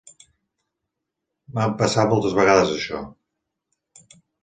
[1.53, 3.07] M'ha passat moltes vegades, això.